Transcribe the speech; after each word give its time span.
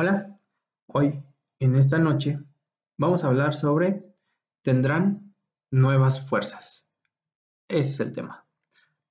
Hola, 0.00 0.38
hoy, 0.86 1.24
en 1.58 1.74
esta 1.74 1.98
noche, 1.98 2.38
vamos 2.98 3.24
a 3.24 3.26
hablar 3.26 3.52
sobre 3.52 4.14
tendrán 4.62 5.34
nuevas 5.72 6.24
fuerzas. 6.24 6.88
Ese 7.66 7.90
es 7.90 7.98
el 7.98 8.12
tema. 8.12 8.46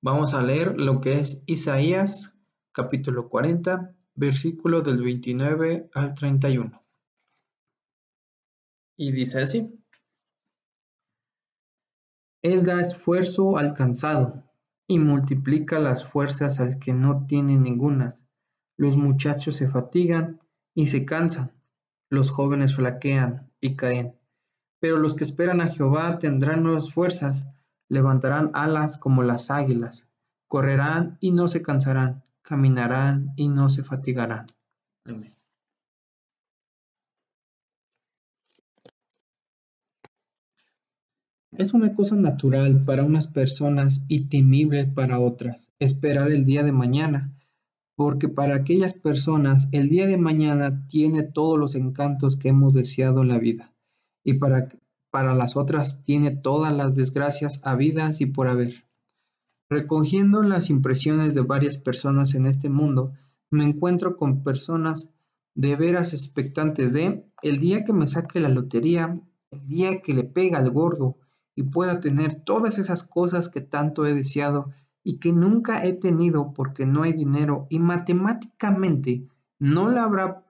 Vamos 0.00 0.32
a 0.32 0.40
leer 0.40 0.80
lo 0.80 1.02
que 1.02 1.18
es 1.18 1.44
Isaías 1.44 2.40
capítulo 2.72 3.28
40, 3.28 3.94
versículo 4.14 4.80
del 4.80 5.02
29 5.02 5.90
al 5.92 6.14
31. 6.14 6.82
Y 8.96 9.12
dice 9.12 9.42
así. 9.42 9.78
Él 12.40 12.64
da 12.64 12.80
esfuerzo 12.80 13.58
al 13.58 13.74
cansado 13.74 14.42
y 14.86 14.98
multiplica 14.98 15.78
las 15.80 16.08
fuerzas 16.08 16.60
al 16.60 16.78
que 16.78 16.94
no 16.94 17.26
tiene 17.26 17.58
ningunas. 17.58 18.26
Los 18.78 18.96
muchachos 18.96 19.56
se 19.56 19.68
fatigan 19.68 20.40
y 20.78 20.86
se 20.86 21.04
cansan, 21.04 21.50
los 22.08 22.30
jóvenes 22.30 22.76
flaquean 22.76 23.50
y 23.60 23.74
caen. 23.74 24.14
Pero 24.78 24.96
los 24.96 25.16
que 25.16 25.24
esperan 25.24 25.60
a 25.60 25.66
Jehová 25.66 26.18
tendrán 26.20 26.62
nuevas 26.62 26.92
fuerzas, 26.92 27.48
levantarán 27.88 28.52
alas 28.54 28.96
como 28.96 29.24
las 29.24 29.50
águilas, 29.50 30.08
correrán 30.46 31.18
y 31.18 31.32
no 31.32 31.48
se 31.48 31.62
cansarán, 31.62 32.22
caminarán 32.42 33.32
y 33.34 33.48
no 33.48 33.70
se 33.70 33.82
fatigarán. 33.82 34.46
Es 41.50 41.74
una 41.74 41.92
cosa 41.92 42.14
natural 42.14 42.84
para 42.84 43.02
unas 43.02 43.26
personas 43.26 44.00
y 44.06 44.26
temible 44.26 44.86
para 44.86 45.18
otras 45.18 45.66
esperar 45.80 46.30
el 46.30 46.44
día 46.44 46.62
de 46.62 46.70
mañana, 46.70 47.32
porque 47.98 48.28
para 48.28 48.54
aquellas 48.54 48.94
personas 48.94 49.66
el 49.72 49.88
día 49.88 50.06
de 50.06 50.16
mañana 50.16 50.86
tiene 50.86 51.24
todos 51.24 51.58
los 51.58 51.74
encantos 51.74 52.36
que 52.36 52.50
hemos 52.50 52.72
deseado 52.72 53.22
en 53.22 53.28
la 53.28 53.38
vida, 53.38 53.74
y 54.22 54.34
para, 54.34 54.68
para 55.10 55.34
las 55.34 55.56
otras 55.56 56.04
tiene 56.04 56.30
todas 56.30 56.72
las 56.72 56.94
desgracias 56.94 57.60
habidas 57.66 58.20
y 58.20 58.26
por 58.26 58.46
haber. 58.46 58.84
Recogiendo 59.68 60.44
las 60.44 60.70
impresiones 60.70 61.34
de 61.34 61.40
varias 61.40 61.76
personas 61.76 62.36
en 62.36 62.46
este 62.46 62.68
mundo, 62.68 63.14
me 63.50 63.64
encuentro 63.64 64.16
con 64.16 64.44
personas 64.44 65.12
de 65.56 65.74
veras 65.74 66.12
expectantes 66.12 66.92
de 66.92 67.24
el 67.42 67.58
día 67.58 67.82
que 67.82 67.92
me 67.92 68.06
saque 68.06 68.38
la 68.38 68.48
lotería, 68.48 69.20
el 69.50 69.66
día 69.66 70.02
que 70.02 70.14
le 70.14 70.22
pega 70.22 70.60
al 70.60 70.70
gordo 70.70 71.16
y 71.56 71.64
pueda 71.64 71.98
tener 71.98 72.44
todas 72.44 72.78
esas 72.78 73.02
cosas 73.02 73.48
que 73.48 73.60
tanto 73.60 74.06
he 74.06 74.14
deseado 74.14 74.70
y 75.08 75.20
que 75.20 75.32
nunca 75.32 75.86
he 75.86 75.94
tenido 75.94 76.52
porque 76.52 76.84
no 76.84 77.02
hay 77.02 77.14
dinero 77.14 77.66
y 77.70 77.78
matemáticamente 77.78 79.26
no 79.58 79.88
la 79.88 80.04
habrá 80.04 80.44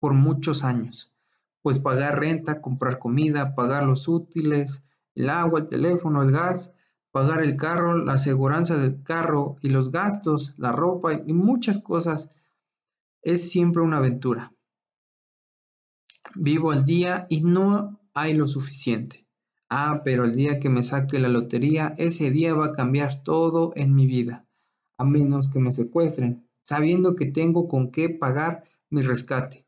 por 0.00 0.12
muchos 0.12 0.64
años, 0.64 1.14
pues 1.62 1.78
pagar 1.78 2.18
renta, 2.18 2.62
comprar 2.62 2.98
comida, 2.98 3.54
pagar 3.54 3.84
los 3.84 4.08
útiles, 4.08 4.82
el 5.14 5.30
agua, 5.30 5.60
el 5.60 5.66
teléfono, 5.68 6.20
el 6.24 6.32
gas, 6.32 6.74
pagar 7.12 7.44
el 7.44 7.56
carro, 7.56 7.94
la 7.94 8.14
aseguranza 8.14 8.76
del 8.76 9.04
carro 9.04 9.54
y 9.62 9.68
los 9.68 9.92
gastos, 9.92 10.58
la 10.58 10.72
ropa 10.72 11.12
y 11.24 11.32
muchas 11.32 11.78
cosas 11.78 12.32
es 13.22 13.52
siempre 13.52 13.82
una 13.82 13.98
aventura. 13.98 14.52
Vivo 16.34 16.72
al 16.72 16.84
día 16.84 17.28
y 17.30 17.42
no 17.42 18.00
hay 18.14 18.34
lo 18.34 18.48
suficiente. 18.48 19.28
Ah, 19.72 20.02
pero 20.02 20.24
el 20.24 20.34
día 20.34 20.58
que 20.58 20.68
me 20.68 20.82
saque 20.82 21.20
la 21.20 21.28
lotería, 21.28 21.94
ese 21.96 22.32
día 22.32 22.54
va 22.54 22.66
a 22.66 22.72
cambiar 22.72 23.22
todo 23.22 23.72
en 23.76 23.94
mi 23.94 24.04
vida, 24.04 24.44
a 24.98 25.04
menos 25.04 25.48
que 25.48 25.60
me 25.60 25.70
secuestren, 25.70 26.44
sabiendo 26.64 27.14
que 27.14 27.26
tengo 27.26 27.68
con 27.68 27.92
qué 27.92 28.08
pagar 28.08 28.64
mi 28.90 29.02
rescate. 29.02 29.64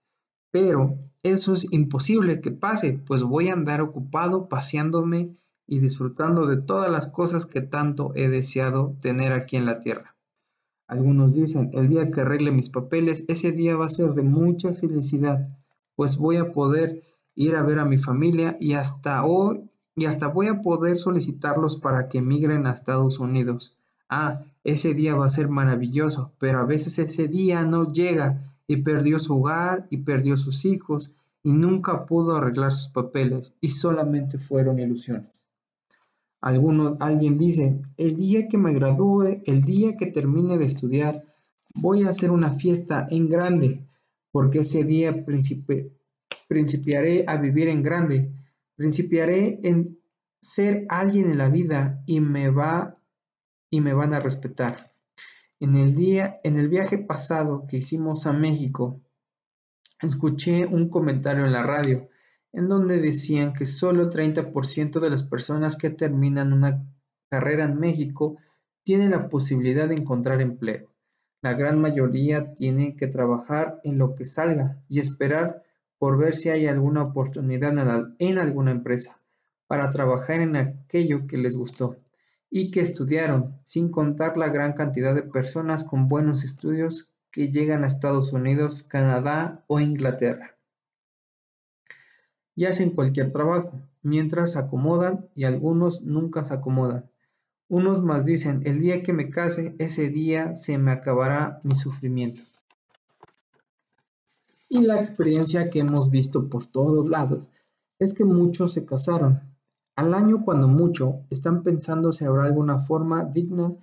Pero 0.50 0.98
eso 1.22 1.54
es 1.54 1.72
imposible 1.72 2.40
que 2.40 2.50
pase, 2.50 2.94
pues 3.06 3.22
voy 3.22 3.48
a 3.48 3.52
andar 3.52 3.80
ocupado 3.80 4.48
paseándome 4.48 5.36
y 5.68 5.78
disfrutando 5.78 6.48
de 6.48 6.56
todas 6.56 6.90
las 6.90 7.06
cosas 7.06 7.46
que 7.46 7.60
tanto 7.60 8.10
he 8.16 8.28
deseado 8.28 8.96
tener 9.00 9.32
aquí 9.32 9.56
en 9.56 9.66
la 9.66 9.78
tierra. 9.78 10.16
Algunos 10.88 11.36
dicen, 11.36 11.70
el 11.74 11.88
día 11.88 12.10
que 12.10 12.22
arregle 12.22 12.50
mis 12.50 12.70
papeles, 12.70 13.24
ese 13.28 13.52
día 13.52 13.76
va 13.76 13.86
a 13.86 13.88
ser 13.88 14.14
de 14.14 14.24
mucha 14.24 14.74
felicidad, 14.74 15.48
pues 15.94 16.16
voy 16.16 16.38
a 16.38 16.50
poder 16.50 17.04
ir 17.36 17.54
a 17.54 17.62
ver 17.62 17.78
a 17.78 17.84
mi 17.84 17.98
familia 17.98 18.56
y 18.58 18.72
hasta 18.72 19.24
hoy 19.24 19.70
y 19.94 20.06
hasta 20.06 20.28
voy 20.28 20.46
a 20.46 20.62
poder 20.62 20.98
solicitarlos 20.98 21.76
para 21.76 22.08
que 22.08 22.18
emigren 22.18 22.66
a 22.66 22.72
Estados 22.72 23.18
Unidos. 23.18 23.78
Ah, 24.08 24.42
ese 24.64 24.94
día 24.94 25.14
va 25.14 25.26
a 25.26 25.30
ser 25.30 25.48
maravilloso, 25.48 26.32
pero 26.38 26.58
a 26.58 26.64
veces 26.64 26.98
ese 26.98 27.28
día 27.28 27.64
no 27.64 27.90
llega 27.92 28.40
y 28.66 28.76
perdió 28.78 29.18
su 29.18 29.38
hogar 29.38 29.86
y 29.90 29.98
perdió 29.98 30.36
sus 30.36 30.64
hijos 30.64 31.14
y 31.42 31.52
nunca 31.52 32.06
pudo 32.06 32.36
arreglar 32.36 32.72
sus 32.72 32.88
papeles 32.88 33.52
y 33.60 33.68
solamente 33.68 34.38
fueron 34.38 34.78
ilusiones. 34.78 35.46
Alguno, 36.40 36.96
alguien 37.00 37.38
dice, 37.38 37.80
el 37.96 38.16
día 38.16 38.48
que 38.48 38.58
me 38.58 38.72
gradúe, 38.72 39.42
el 39.46 39.62
día 39.62 39.96
que 39.96 40.06
termine 40.06 40.58
de 40.58 40.64
estudiar, 40.64 41.24
voy 41.74 42.02
a 42.02 42.10
hacer 42.10 42.30
una 42.30 42.52
fiesta 42.52 43.06
en 43.10 43.28
grande, 43.28 43.86
porque 44.30 44.60
ese 44.60 44.84
día 44.84 45.24
principiaré 46.48 47.24
a 47.26 47.36
vivir 47.36 47.68
en 47.68 47.82
grande 47.82 48.32
Principiaré 48.76 49.60
en 49.62 49.98
ser 50.40 50.86
alguien 50.88 51.30
en 51.30 51.38
la 51.38 51.48
vida 51.48 52.02
y 52.06 52.20
me 52.20 52.50
va 52.50 52.98
y 53.70 53.80
me 53.80 53.94
van 53.94 54.12
a 54.12 54.20
respetar. 54.20 54.92
En 55.60 55.76
el 55.76 55.94
día, 55.94 56.40
en 56.42 56.56
el 56.56 56.68
viaje 56.68 56.98
pasado 56.98 57.66
que 57.68 57.76
hicimos 57.76 58.26
a 58.26 58.32
México, 58.32 59.00
escuché 60.00 60.66
un 60.66 60.88
comentario 60.88 61.46
en 61.46 61.52
la 61.52 61.62
radio 61.62 62.08
en 62.52 62.68
donde 62.68 63.00
decían 63.00 63.52
que 63.52 63.64
solo 63.64 64.02
el 64.02 64.10
30% 64.10 65.00
de 65.00 65.10
las 65.10 65.22
personas 65.22 65.76
que 65.76 65.90
terminan 65.90 66.52
una 66.52 66.84
carrera 67.30 67.64
en 67.64 67.78
México 67.78 68.36
tienen 68.84 69.12
la 69.12 69.28
posibilidad 69.28 69.88
de 69.88 69.94
encontrar 69.94 70.40
empleo. 70.40 70.92
La 71.40 71.54
gran 71.54 71.80
mayoría 71.80 72.54
tiene 72.54 72.94
que 72.94 73.06
trabajar 73.06 73.80
en 73.84 73.98
lo 73.98 74.14
que 74.14 74.24
salga 74.24 74.82
y 74.88 74.98
esperar 74.98 75.62
por 76.02 76.18
ver 76.18 76.34
si 76.34 76.48
hay 76.48 76.66
alguna 76.66 77.00
oportunidad 77.00 77.72
en 78.18 78.38
alguna 78.38 78.72
empresa 78.72 79.20
para 79.68 79.88
trabajar 79.90 80.40
en 80.40 80.56
aquello 80.56 81.28
que 81.28 81.38
les 81.38 81.56
gustó 81.56 81.96
y 82.50 82.72
que 82.72 82.80
estudiaron, 82.80 83.54
sin 83.62 83.88
contar 83.88 84.36
la 84.36 84.48
gran 84.48 84.72
cantidad 84.72 85.14
de 85.14 85.22
personas 85.22 85.84
con 85.84 86.08
buenos 86.08 86.42
estudios 86.42 87.08
que 87.30 87.52
llegan 87.52 87.84
a 87.84 87.86
Estados 87.86 88.32
Unidos, 88.32 88.82
Canadá 88.82 89.62
o 89.68 89.78
Inglaterra. 89.78 90.56
Y 92.56 92.64
hacen 92.64 92.90
cualquier 92.90 93.30
trabajo, 93.30 93.80
mientras 94.02 94.54
se 94.54 94.58
acomodan 94.58 95.28
y 95.36 95.44
algunos 95.44 96.02
nunca 96.02 96.42
se 96.42 96.54
acomodan. 96.54 97.08
Unos 97.68 98.02
más 98.02 98.24
dicen, 98.24 98.62
el 98.64 98.80
día 98.80 99.04
que 99.04 99.12
me 99.12 99.30
case, 99.30 99.76
ese 99.78 100.08
día 100.08 100.56
se 100.56 100.78
me 100.78 100.90
acabará 100.90 101.60
mi 101.62 101.76
sufrimiento 101.76 102.42
y 104.72 104.80
la 104.80 104.98
experiencia 104.98 105.68
que 105.68 105.80
hemos 105.80 106.08
visto 106.08 106.48
por 106.48 106.64
todos 106.64 107.06
lados 107.06 107.50
es 107.98 108.14
que 108.14 108.24
muchos 108.24 108.72
se 108.72 108.86
casaron. 108.86 109.42
Al 109.96 110.14
año 110.14 110.46
cuando 110.46 110.66
mucho 110.66 111.26
están 111.28 111.62
pensando 111.62 112.10
si 112.10 112.24
habrá 112.24 112.44
alguna 112.44 112.78
forma 112.78 113.26
digna, 113.26 113.74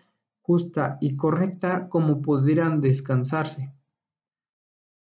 justa 0.42 0.98
y 1.00 1.16
correcta 1.16 1.90
como 1.90 2.24
pudieran 2.24 2.82
descansarse. 2.82 3.72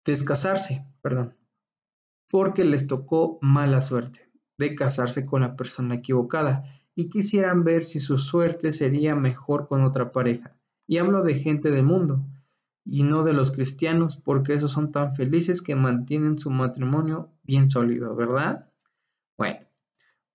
Descasarse, 0.04 0.84
perdón. 1.00 1.34
Porque 2.28 2.66
les 2.66 2.86
tocó 2.86 3.38
mala 3.40 3.80
suerte 3.80 4.30
de 4.58 4.74
casarse 4.74 5.24
con 5.24 5.40
la 5.40 5.56
persona 5.56 5.94
equivocada 5.94 6.64
y 6.94 7.08
quisieran 7.08 7.64
ver 7.64 7.82
si 7.82 7.98
su 7.98 8.18
suerte 8.18 8.74
sería 8.74 9.16
mejor 9.16 9.66
con 9.68 9.82
otra 9.84 10.12
pareja. 10.12 10.54
Y 10.86 10.98
hablo 10.98 11.22
de 11.22 11.34
gente 11.34 11.70
del 11.70 11.84
mundo, 11.84 12.26
y 12.90 13.02
no 13.02 13.22
de 13.22 13.34
los 13.34 13.50
cristianos, 13.50 14.16
porque 14.16 14.54
esos 14.54 14.72
son 14.72 14.92
tan 14.92 15.14
felices 15.14 15.60
que 15.60 15.74
mantienen 15.74 16.38
su 16.38 16.50
matrimonio 16.50 17.30
bien 17.42 17.68
sólido, 17.68 18.16
¿verdad? 18.16 18.70
Bueno, 19.36 19.60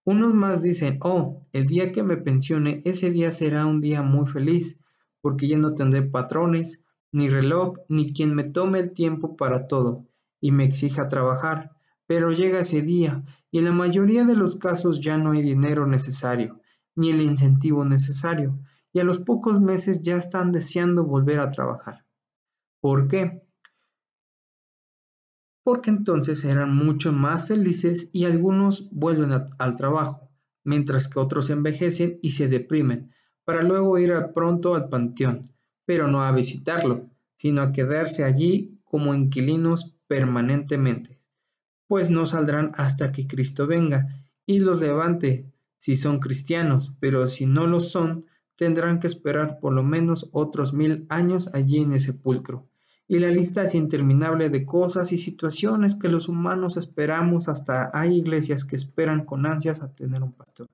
unos 0.06 0.34
más 0.36 0.62
dicen, 0.62 1.00
oh, 1.02 1.48
el 1.52 1.66
día 1.66 1.92
que 1.92 2.04
me 2.04 2.16
pensione, 2.16 2.82
ese 2.86 3.10
día 3.10 3.32
será 3.32 3.66
un 3.66 3.82
día 3.82 4.04
muy 4.04 4.28
feliz, 4.28 4.80
porque 5.20 5.48
ya 5.48 5.58
no 5.58 5.74
tendré 5.74 6.04
patrones, 6.04 6.84
ni 7.12 7.28
reloj, 7.30 7.78
ni 7.90 8.14
quien 8.14 8.36
me 8.36 8.44
tome 8.44 8.80
el 8.80 8.92
tiempo 8.92 9.36
para 9.36 9.68
todo 9.68 10.06
y 10.40 10.52
me 10.52 10.64
exija 10.64 11.08
trabajar. 11.08 11.72
Pero 12.06 12.32
llega 12.32 12.60
ese 12.60 12.82
día 12.82 13.24
y 13.50 13.60
en 13.60 13.66
la 13.66 13.72
mayoría 13.72 14.26
de 14.26 14.36
los 14.36 14.58
casos 14.58 15.00
ya 15.00 15.18
no 15.18 15.32
hay 15.32 15.42
dinero 15.42 15.88
necesario, 15.88 16.60
ni 16.96 17.10
el 17.10 17.22
incentivo 17.22 17.84
necesario, 17.84 18.60
y 18.92 19.00
a 19.00 19.04
los 19.04 19.20
pocos 19.20 19.60
meses 19.60 20.04
ya 20.04 20.18
están 20.18 20.52
deseando 20.52 21.04
volver 21.04 21.40
a 21.40 21.50
trabajar. 21.50 22.03
¿Por 22.84 23.08
qué? 23.08 23.42
Porque 25.64 25.90
entonces 25.90 26.44
eran 26.44 26.76
mucho 26.76 27.14
más 27.14 27.48
felices 27.48 28.10
y 28.12 28.26
algunos 28.26 28.90
vuelven 28.92 29.32
al 29.32 29.76
trabajo, 29.76 30.30
mientras 30.66 31.08
que 31.08 31.18
otros 31.18 31.50
envejecen 31.50 32.20
y 32.22 32.32
se 32.32 32.50
deprimen, 32.50 33.14
para 33.46 33.64
luego 33.64 33.98
ir 34.00 34.12
pronto 34.34 34.76
al 34.76 34.90
panteón, 34.90 35.54
pero 35.86 36.10
no 36.10 36.24
a 36.24 36.34
visitarlo, 36.34 37.10
sino 37.38 37.62
a 37.62 37.72
quedarse 37.72 38.26
allí 38.26 38.82
como 38.84 39.14
inquilinos 39.14 39.96
permanentemente, 40.08 41.22
pues 41.88 42.10
no 42.10 42.26
saldrán 42.26 42.74
hasta 42.76 43.14
que 43.14 43.28
Cristo 43.28 43.66
venga 43.66 44.26
y 44.46 44.60
los 44.60 44.82
levante 44.82 45.54
si 45.78 45.96
son 45.96 46.20
cristianos, 46.20 46.98
pero 47.00 47.30
si 47.30 47.46
no 47.46 47.66
lo 47.66 47.80
son, 47.80 48.26
tendrán 48.58 49.00
que 49.00 49.08
esperar 49.08 49.60
por 49.62 49.72
lo 49.72 49.84
menos 49.84 50.30
otros 50.34 50.74
mil 50.74 51.06
años 51.08 51.48
allí 51.54 51.80
en 51.80 51.94
el 51.94 52.02
sepulcro. 52.02 52.68
Y 53.14 53.20
la 53.20 53.30
lista 53.30 53.62
es 53.62 53.76
interminable 53.76 54.50
de 54.50 54.66
cosas 54.66 55.12
y 55.12 55.18
situaciones 55.18 55.94
que 55.94 56.10
los 56.10 56.30
humanos 56.30 56.78
esperamos, 56.78 57.48
hasta 57.48 57.92
hay 57.94 58.18
iglesias 58.18 58.66
que 58.66 58.76
esperan 58.76 59.24
con 59.24 59.46
ansias 59.46 59.84
a 59.84 59.94
tener 59.94 60.24
un 60.24 60.32
pastor, 60.32 60.68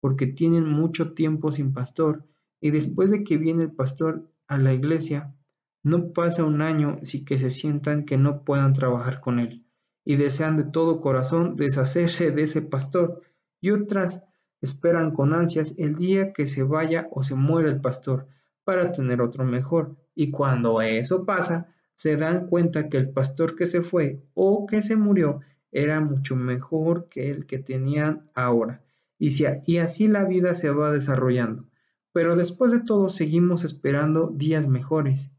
porque 0.00 0.26
tienen 0.26 0.66
mucho 0.66 1.12
tiempo 1.12 1.50
sin 1.52 1.74
pastor, 1.74 2.24
y 2.58 2.70
después 2.70 3.10
de 3.10 3.22
que 3.22 3.36
viene 3.36 3.64
el 3.64 3.70
pastor 3.70 4.30
a 4.48 4.56
la 4.56 4.72
iglesia, 4.72 5.34
no 5.82 6.14
pasa 6.14 6.42
un 6.42 6.62
año 6.62 6.96
sin 7.02 7.26
que 7.26 7.36
se 7.36 7.50
sientan 7.50 8.06
que 8.06 8.16
no 8.16 8.44
puedan 8.44 8.72
trabajar 8.72 9.20
con 9.20 9.38
él, 9.38 9.66
y 10.06 10.16
desean 10.16 10.56
de 10.56 10.64
todo 10.64 11.02
corazón 11.02 11.56
deshacerse 11.56 12.30
de 12.30 12.44
ese 12.44 12.62
pastor, 12.62 13.20
y 13.60 13.72
otras 13.72 14.24
esperan 14.62 15.10
con 15.12 15.34
ansias 15.34 15.74
el 15.76 15.96
día 15.96 16.32
que 16.32 16.46
se 16.46 16.62
vaya 16.62 17.08
o 17.10 17.22
se 17.22 17.34
muera 17.34 17.68
el 17.68 17.82
pastor 17.82 18.26
para 18.64 18.90
tener 18.90 19.20
otro 19.20 19.44
mejor. 19.44 19.98
Y 20.14 20.30
cuando 20.30 20.80
eso 20.82 21.24
pasa, 21.24 21.68
se 21.94 22.16
dan 22.16 22.46
cuenta 22.46 22.88
que 22.88 22.98
el 22.98 23.10
pastor 23.10 23.56
que 23.56 23.66
se 23.66 23.82
fue 23.82 24.22
o 24.34 24.66
que 24.66 24.82
se 24.82 24.96
murió 24.96 25.40
era 25.70 26.00
mucho 26.00 26.36
mejor 26.36 27.08
que 27.08 27.30
el 27.30 27.46
que 27.46 27.58
tenían 27.58 28.28
ahora. 28.34 28.82
Y, 29.18 29.30
y 29.66 29.76
así 29.78 30.08
la 30.08 30.24
vida 30.24 30.54
se 30.54 30.70
va 30.70 30.92
desarrollando. 30.92 31.66
Pero 32.12 32.36
después 32.36 32.72
de 32.72 32.80
todo 32.80 33.08
seguimos 33.08 33.64
esperando 33.64 34.28
días 34.28 34.68
mejores. 34.68 35.30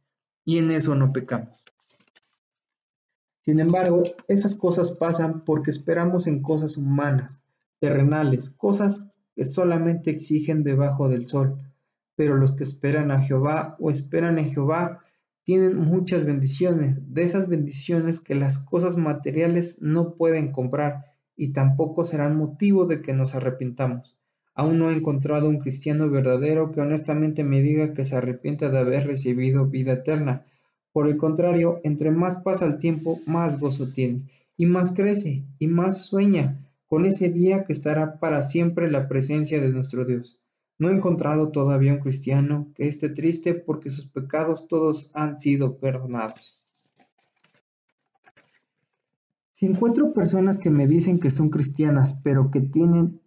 Y 0.46 0.58
en 0.58 0.72
eso 0.72 0.96
no 0.96 1.14
pecamos. 1.14 1.64
Sin 3.42 3.60
embargo, 3.60 4.04
esas 4.30 4.56
cosas 4.56 4.92
pasan 4.92 5.44
porque 5.44 5.70
esperamos 5.70 6.28
en 6.28 6.42
cosas 6.42 6.78
humanas, 6.78 7.44
terrenales, 7.80 8.50
cosas 8.50 9.06
que 9.36 9.44
solamente 9.44 10.12
exigen 10.12 10.64
debajo 10.64 11.10
del 11.10 11.28
sol. 11.28 11.60
Pero 12.16 12.38
los 12.38 12.52
que 12.54 12.64
esperan 12.64 13.12
a 13.12 13.20
Jehová 13.20 13.76
o 13.80 13.90
esperan 13.90 14.40
en 14.40 14.50
Jehová 14.50 15.04
tienen 15.44 15.78
muchas 15.78 16.26
bendiciones, 16.26 17.14
de 17.14 17.24
esas 17.24 17.50
bendiciones 17.50 18.20
que 18.20 18.36
las 18.36 18.60
cosas 18.60 18.98
materiales 18.98 19.82
no 19.82 20.16
pueden 20.16 20.52
comprar 20.52 21.06
y 21.36 21.52
tampoco 21.52 22.06
serán 22.06 22.38
motivo 22.38 22.86
de 22.86 23.02
que 23.02 23.14
nos 23.14 23.36
arrepintamos. 23.36 24.18
Aún 24.56 24.78
no 24.78 24.92
he 24.92 24.94
encontrado 24.94 25.50
un 25.50 25.58
cristiano 25.58 26.10
verdadero 26.10 26.72
que 26.72 26.80
honestamente 26.80 27.44
me 27.44 27.62
diga 27.62 27.94
que 27.94 28.06
se 28.06 28.16
arrepienta 28.16 28.70
de 28.70 28.78
haber 28.78 29.08
recibido 29.08 29.66
vida 29.66 29.94
eterna. 29.94 30.46
Por 30.92 31.08
el 31.08 31.18
contrario, 31.18 31.82
entre 31.84 32.12
más 32.12 32.38
pasa 32.38 32.66
el 32.66 32.78
tiempo, 32.78 33.20
más 33.26 33.60
gozo 33.60 33.88
tiene, 33.88 34.30
y 34.56 34.68
más 34.68 34.94
crece, 34.94 35.44
y 35.58 35.68
más 35.68 36.06
sueña, 36.06 36.60
con 36.86 37.06
ese 37.08 37.30
día 37.30 37.64
que 37.64 37.74
estará 37.74 38.20
para 38.20 38.44
siempre 38.44 38.92
la 38.92 39.08
presencia 39.08 39.60
de 39.60 39.70
nuestro 39.70 40.06
Dios. 40.06 40.43
No 40.84 40.90
he 40.90 40.96
encontrado 40.96 41.48
todavía 41.48 41.94
un 41.94 42.00
cristiano 42.00 42.68
que 42.76 42.90
esté 42.90 43.08
triste 43.08 43.54
porque 43.54 43.90
sus 43.90 44.06
pecados 44.06 44.68
todos 44.68 45.12
han 45.14 45.40
sido 45.40 45.78
perdonados. 45.78 46.60
Si 49.54 49.66
encuentro 49.66 50.12
personas 50.12 50.58
que 50.58 50.70
me 50.70 50.86
dicen 50.86 51.22
que 51.22 51.32
son 51.32 51.50
cristianas, 51.50 52.20
pero 52.22 52.52
que 52.52 52.60
tienen 52.60 53.22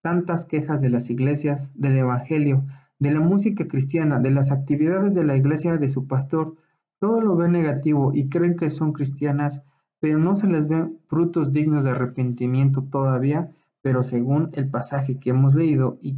tantas 0.00 0.46
quejas 0.46 0.80
de 0.80 0.88
las 0.88 1.10
iglesias, 1.10 1.72
del 1.74 1.98
Evangelio, 1.98 2.64
de 2.98 3.10
la 3.10 3.20
música 3.20 3.68
cristiana, 3.68 4.18
de 4.18 4.30
las 4.30 4.50
actividades 4.50 5.14
de 5.14 5.24
la 5.24 5.36
iglesia 5.36 5.76
de 5.76 5.90
su 5.90 6.06
pastor, 6.06 6.56
todo 7.00 7.20
lo 7.20 7.36
ven 7.36 7.52
negativo 7.52 8.12
y 8.14 8.30
creen 8.30 8.56
que 8.56 8.70
son 8.70 8.94
cristianas, 8.94 9.66
pero 10.00 10.18
no 10.18 10.32
se 10.32 10.48
les 10.48 10.68
ven 10.68 10.98
frutos 11.06 11.52
dignos 11.52 11.84
de 11.84 11.90
arrepentimiento 11.90 12.82
todavía, 12.84 13.50
pero 13.82 14.02
según 14.02 14.48
el 14.54 14.70
pasaje 14.70 15.18
que 15.18 15.28
hemos 15.28 15.54
leído 15.54 15.98
y, 16.00 16.16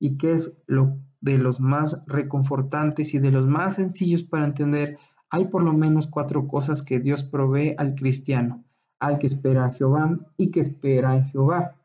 y 0.00 0.16
que 0.16 0.32
es 0.32 0.58
lo 0.66 0.98
de 1.20 1.38
los 1.38 1.60
más 1.60 2.02
reconfortantes 2.06 3.14
y 3.14 3.18
de 3.18 3.30
los 3.30 3.46
más 3.46 3.76
sencillos 3.76 4.24
para 4.24 4.46
entender, 4.46 4.98
hay 5.28 5.44
por 5.44 5.62
lo 5.62 5.72
menos 5.72 6.08
cuatro 6.08 6.48
cosas 6.48 6.82
que 6.82 6.98
Dios 6.98 7.22
provee 7.22 7.74
al 7.78 7.94
cristiano, 7.94 8.64
al 8.98 9.18
que 9.18 9.28
espera 9.28 9.66
a 9.66 9.70
Jehová 9.70 10.18
y 10.36 10.50
que 10.50 10.60
espera 10.60 11.16
en 11.16 11.24
Jehová. 11.26 11.76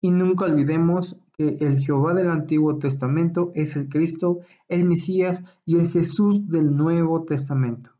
Y 0.00 0.12
nunca 0.12 0.44
olvidemos 0.44 1.22
que 1.36 1.56
el 1.60 1.78
Jehová 1.78 2.14
del 2.14 2.30
Antiguo 2.30 2.78
Testamento 2.78 3.50
es 3.54 3.76
el 3.76 3.88
Cristo, 3.88 4.40
el 4.68 4.84
Mesías 4.84 5.44
y 5.64 5.76
el 5.76 5.88
Jesús 5.88 6.48
del 6.48 6.76
Nuevo 6.76 7.24
Testamento. 7.24 7.90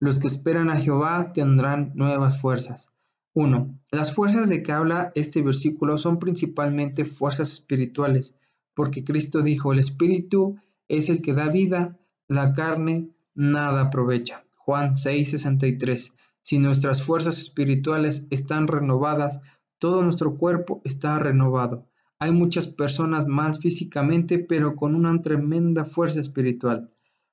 Los 0.00 0.18
que 0.18 0.26
esperan 0.26 0.70
a 0.70 0.76
Jehová 0.76 1.32
tendrán 1.32 1.92
nuevas 1.94 2.40
fuerzas. 2.40 2.90
1. 3.38 3.78
Las 3.92 4.12
fuerzas 4.12 4.48
de 4.48 4.64
que 4.64 4.72
habla 4.72 5.12
este 5.14 5.42
versículo 5.42 5.96
son 5.96 6.18
principalmente 6.18 7.04
fuerzas 7.04 7.52
espirituales, 7.52 8.34
porque 8.74 9.04
Cristo 9.04 9.42
dijo, 9.42 9.72
el 9.72 9.78
Espíritu 9.78 10.56
es 10.88 11.08
el 11.08 11.22
que 11.22 11.34
da 11.34 11.48
vida, 11.48 11.96
la 12.26 12.52
carne 12.52 13.10
nada 13.36 13.82
aprovecha. 13.82 14.44
Juan 14.56 14.96
6:63. 14.96 16.16
Si 16.42 16.58
nuestras 16.58 17.04
fuerzas 17.04 17.38
espirituales 17.38 18.26
están 18.30 18.66
renovadas, 18.66 19.40
todo 19.78 20.02
nuestro 20.02 20.36
cuerpo 20.36 20.82
está 20.84 21.20
renovado. 21.20 21.86
Hay 22.18 22.32
muchas 22.32 22.66
personas 22.66 23.28
mal 23.28 23.54
físicamente, 23.54 24.40
pero 24.40 24.74
con 24.74 24.96
una 24.96 25.22
tremenda 25.22 25.84
fuerza 25.84 26.18
espiritual. 26.18 26.90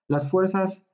Las 0.07 0.29
fuerzas 0.29 0.85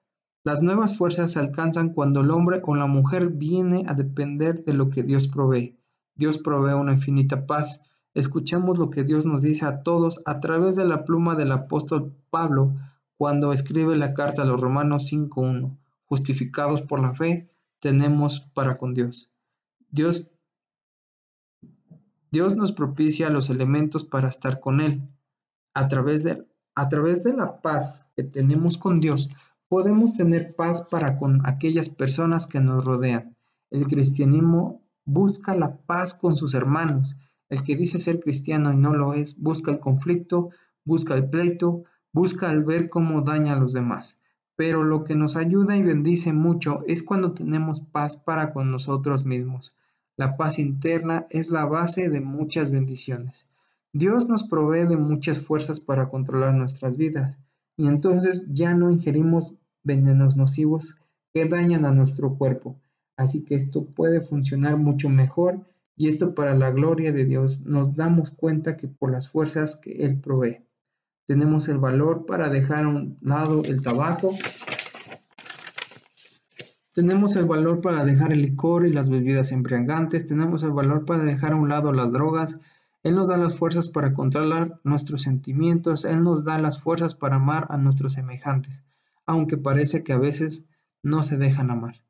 las 0.44 0.64
nuevas 0.64 0.98
fuerzas 0.98 1.32
se 1.32 1.40
alcanzan 1.40 1.94
cuando 1.94 2.22
el 2.22 2.32
hombre 2.32 2.62
o 2.64 2.76
la 2.76 2.88
mujer 2.88 3.30
viene 3.30 3.84
a 3.88 3.94
depender 3.94 4.64
de 4.64 4.74
lo 4.74 4.90
que 4.90 5.04
Dios 5.04 5.28
provee. 5.28 5.78
Dios 6.16 6.38
provee 6.38 6.74
una 6.74 6.94
infinita 6.94 7.46
paz. 7.46 7.84
Escuchemos 8.14 8.78
lo 8.80 8.90
que 8.90 9.04
Dios 9.04 9.26
nos 9.26 9.42
dice 9.42 9.66
a 9.66 9.84
todos 9.84 10.22
a 10.26 10.40
través 10.40 10.76
de 10.76 10.86
la 10.86 11.06
pluma 11.06 11.36
del 11.36 11.52
apóstol 11.52 12.16
Pablo 12.30 12.76
cuando 13.18 13.54
escribe 13.54 13.96
la 13.96 14.14
carta 14.14 14.42
a 14.42 14.46
los 14.46 14.60
Romanos 14.60 15.12
5.1. 15.12 15.78
Justificados 16.06 16.82
por 16.82 17.00
la 17.00 17.14
fe, 17.14 17.50
tenemos 17.80 18.40
para 18.40 18.78
con 18.78 18.94
Dios. 18.94 19.32
Dios 19.90 20.32
Dios 22.32 22.56
nos 22.56 22.72
propicia 22.72 23.30
los 23.30 23.50
elementos 23.50 24.06
para 24.06 24.30
estar 24.30 24.62
con 24.62 24.80
Él. 24.80 25.02
A 25.74 25.90
través 25.90 26.24
de, 26.24 26.48
a 26.76 26.88
través 26.88 27.24
de 27.24 27.34
la 27.34 27.62
paz 27.62 28.10
que 28.16 28.24
tenemos 28.24 28.78
con 28.78 29.02
Dios, 29.02 29.30
podemos 29.72 30.12
tener 30.12 30.54
paz 30.54 30.82
para 30.82 31.18
con 31.18 31.48
aquellas 31.48 31.88
personas 31.88 32.46
que 32.46 32.60
nos 32.60 32.84
rodean. 32.84 33.38
El 33.70 33.88
cristianismo 33.88 34.82
busca 35.06 35.56
la 35.56 35.78
paz 35.78 36.14
con 36.14 36.36
sus 36.36 36.54
hermanos. 36.56 37.16
El 37.48 37.64
que 37.64 37.78
dice 37.78 37.98
ser 37.98 38.20
cristiano 38.20 38.74
y 38.74 38.76
no 38.76 38.94
lo 38.94 39.14
es, 39.14 39.40
busca 39.40 39.72
el 39.72 39.80
conflicto, 39.80 40.50
busca 40.84 41.14
el 41.14 41.30
pleito, 41.30 41.86
busca 42.12 42.52
el 42.52 42.66
ver 42.66 42.90
cómo 42.90 43.22
daña 43.22 43.54
a 43.54 43.56
los 43.56 43.72
demás. 43.72 44.20
Pero 44.58 44.84
lo 44.84 45.06
que 45.06 45.16
nos 45.16 45.38
ayuda 45.38 45.78
y 45.78 45.84
bendice 45.84 46.34
mucho 46.34 46.82
es 46.86 47.02
cuando 47.02 47.32
tenemos 47.32 47.80
paz 47.80 48.18
para 48.18 48.52
con 48.52 48.72
nosotros 48.72 49.24
mismos. 49.24 49.78
La 50.18 50.36
paz 50.36 50.60
interna 50.60 51.28
es 51.30 51.50
la 51.50 51.64
base 51.64 52.10
de 52.10 52.20
muchas 52.20 52.72
bendiciones. 52.72 53.48
Dios 53.94 54.28
nos 54.28 54.44
provee 54.44 54.86
de 54.86 54.98
muchas 54.98 55.40
fuerzas 55.40 55.80
para 55.80 56.10
controlar 56.10 56.56
nuestras 56.56 56.98
vidas 56.98 57.40
y 57.78 57.88
entonces 57.88 58.46
ya 58.52 58.74
no 58.74 58.92
ingerimos 58.92 59.56
venenos 59.84 60.36
nocivos 60.38 60.98
que 61.34 61.46
dañan 61.46 61.86
a 61.86 61.92
nuestro 61.92 62.38
cuerpo. 62.38 62.80
Así 63.18 63.44
que 63.44 63.56
esto 63.56 63.86
puede 63.86 64.22
funcionar 64.22 64.78
mucho 64.78 65.10
mejor 65.10 65.66
y 65.96 66.08
esto 66.08 66.34
para 66.34 66.56
la 66.56 66.72
gloria 66.72 67.12
de 67.12 67.26
Dios 67.26 67.62
nos 67.62 67.96
damos 67.96 68.32
cuenta 68.32 68.78
que 68.78 68.88
por 68.88 69.12
las 69.12 69.30
fuerzas 69.30 69.76
que 69.76 69.92
Él 70.06 70.20
provee. 70.20 70.66
Tenemos 71.26 71.68
el 71.70 71.78
valor 71.78 72.26
para 72.26 72.50
dejar 72.50 72.86
a 72.86 72.88
un 72.88 73.18
lado 73.22 73.64
el 73.64 73.82
tabaco. 73.82 74.36
Tenemos 76.94 77.36
el 77.36 77.46
valor 77.46 77.80
para 77.80 78.04
dejar 78.04 78.34
el 78.34 78.42
licor 78.42 78.86
y 78.86 78.92
las 78.92 79.10
bebidas 79.10 79.52
embriagantes. 79.52 80.26
Tenemos 80.26 80.64
el 80.64 80.72
valor 80.72 81.06
para 81.06 81.24
dejar 81.24 81.54
a 81.54 81.58
un 81.58 81.70
lado 81.70 81.94
las 81.94 82.12
drogas. 82.12 82.60
Él 83.04 83.16
nos 83.16 83.30
da 83.30 83.38
las 83.38 83.56
fuerzas 83.56 83.88
para 83.88 84.14
controlar 84.14 84.80
nuestros 84.84 85.22
sentimientos. 85.22 86.06
Él 86.06 86.24
nos 86.24 86.44
da 86.44 86.58
las 86.58 86.82
fuerzas 86.82 87.16
para 87.16 87.36
amar 87.36 87.68
a 87.70 87.78
nuestros 87.78 88.14
semejantes 88.14 88.84
aunque 89.26 89.58
parece 89.58 90.04
que 90.04 90.14
a 90.14 90.18
veces 90.18 90.70
no 91.04 91.24
se 91.24 91.38
dejan 91.38 91.72
amar. 91.72 92.04